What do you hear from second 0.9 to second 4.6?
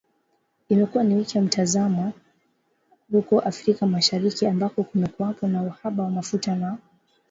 ni wiki ya matatizo huko Afrika Mashariki